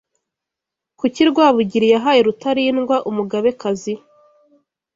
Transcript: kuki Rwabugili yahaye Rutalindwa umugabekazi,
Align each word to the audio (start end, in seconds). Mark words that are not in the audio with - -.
kuki 0.99 1.21
Rwabugili 1.29 1.87
yahaye 1.93 2.19
Rutalindwa 2.27 2.95
umugabekazi, 3.09 3.93